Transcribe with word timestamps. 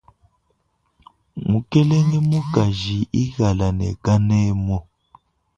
Mukalenge 1.49 2.19
mukaji 2.29 2.97
ikala 3.21 3.67
ne 3.77 3.87
kanemu. 4.03 4.77